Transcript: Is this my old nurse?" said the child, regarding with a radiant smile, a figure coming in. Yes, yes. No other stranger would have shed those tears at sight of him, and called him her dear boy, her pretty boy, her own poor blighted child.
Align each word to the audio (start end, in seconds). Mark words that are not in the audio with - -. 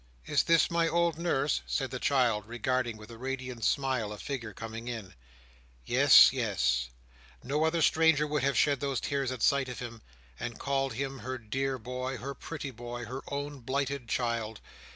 Is 0.25 0.41
this 0.41 0.71
my 0.71 0.87
old 0.87 1.19
nurse?" 1.19 1.61
said 1.67 1.91
the 1.91 1.99
child, 1.99 2.47
regarding 2.47 2.97
with 2.97 3.11
a 3.11 3.19
radiant 3.19 3.63
smile, 3.63 4.11
a 4.11 4.17
figure 4.17 4.51
coming 4.51 4.87
in. 4.87 5.13
Yes, 5.85 6.33
yes. 6.33 6.89
No 7.43 7.65
other 7.65 7.83
stranger 7.83 8.25
would 8.25 8.41
have 8.41 8.57
shed 8.57 8.79
those 8.79 8.99
tears 8.99 9.31
at 9.31 9.43
sight 9.43 9.69
of 9.69 9.77
him, 9.77 10.01
and 10.39 10.57
called 10.57 10.93
him 10.93 11.19
her 11.19 11.37
dear 11.37 11.77
boy, 11.77 12.17
her 12.17 12.33
pretty 12.33 12.71
boy, 12.71 13.05
her 13.05 13.21
own 13.27 13.51
poor 13.57 13.61
blighted 13.61 14.09
child. 14.09 14.59